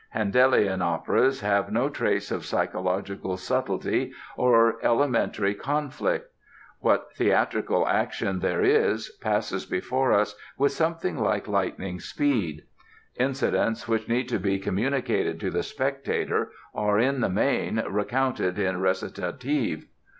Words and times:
Handelian 0.15 0.81
operas 0.81 1.41
have 1.41 1.71
no 1.71 1.87
trace 1.87 2.31
of 2.31 2.43
psychological 2.43 3.37
subtlety 3.37 4.11
or 4.35 4.83
elementary 4.83 5.53
"conflict". 5.53 6.25
What 6.79 7.13
theatrical 7.15 7.87
"action" 7.87 8.39
there 8.39 8.63
is 8.63 9.11
passes 9.21 9.67
before 9.67 10.11
us 10.11 10.35
with 10.57 10.71
something 10.71 11.19
like 11.19 11.47
lightning 11.47 11.99
speed. 11.99 12.63
Incidents 13.19 13.87
which 13.87 14.09
need 14.09 14.27
to 14.29 14.39
be 14.39 14.57
communicated 14.57 15.39
to 15.41 15.51
the 15.51 15.61
spectator 15.61 16.49
are, 16.73 16.97
in 16.97 17.21
the 17.21 17.29
main, 17.29 17.83
recounted 17.87 18.57
in 18.57 18.81
recitative. 18.81 19.85